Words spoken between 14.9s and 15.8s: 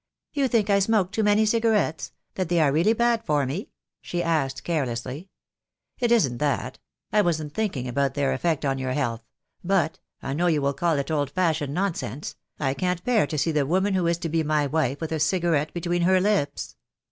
with a cigarette